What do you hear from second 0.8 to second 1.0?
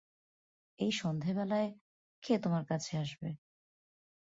এই